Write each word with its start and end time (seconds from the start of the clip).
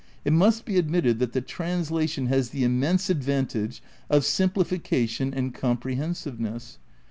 It 0.25 0.33
must 0.33 0.65
be 0.65 0.77
admitted 0.79 1.19
that 1.19 1.33
the 1.33 1.41
translation 1.41 2.25
has 2.25 2.49
the 2.49 2.63
immense 2.63 3.11
advantage 3.11 3.83
of 4.09 4.25
sim 4.25 4.49
plification 4.49 5.31
and 5.31 5.53
comprehensiveness. 5.53 6.79